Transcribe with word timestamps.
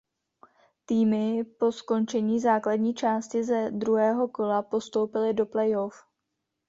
Týmy 0.85 1.43
po 1.43 1.71
skončení 1.71 2.39
základní 2.39 2.93
části 2.93 3.43
ze 3.43 3.69
druhého 3.71 4.27
kola 4.27 4.61
postoupily 4.61 5.33
do 5.33 5.45
playoff. 5.45 6.05